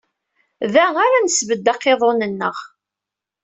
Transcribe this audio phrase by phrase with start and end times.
[0.73, 2.57] Da ara nessebded aqiḍun-nneɣ.